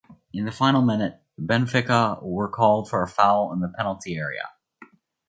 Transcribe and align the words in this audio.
In 0.33 0.45
the 0.45 0.51
final 0.51 0.81
minute, 0.81 1.21
Benfica 1.39 2.19
were 2.23 2.49
called 2.49 2.89
for 2.89 3.03
a 3.03 3.07
foul 3.07 3.53
in 3.53 3.59
the 3.59 3.71
penalty 3.77 4.15
area. 4.15 4.49